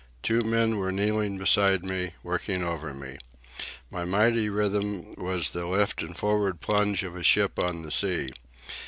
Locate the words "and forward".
6.01-6.59